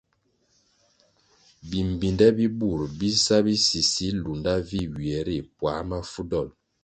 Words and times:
Bimbpinde 1.69 2.27
bi 2.37 2.45
bur 2.59 2.81
bi 2.97 3.09
sa 3.23 3.37
bisisi 3.45 4.05
lunda 4.23 4.53
vih 4.67 4.85
ywie 4.87 5.17
ri 5.27 5.37
puãh 5.57 5.81
mafu 5.89 6.21
dol. 6.31 6.47